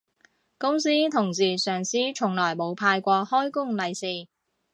[0.57, 4.27] 公司同事上司從來冇派過開工利是